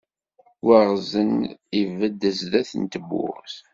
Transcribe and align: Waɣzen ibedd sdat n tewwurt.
Waɣzen 0.65 1.31
ibedd 1.81 2.21
sdat 2.39 2.71
n 2.81 2.83
tewwurt. 2.93 3.55